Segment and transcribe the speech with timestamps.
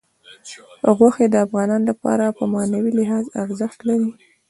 [0.97, 4.09] غوښې د افغانانو لپاره په معنوي لحاظ ارزښت لري.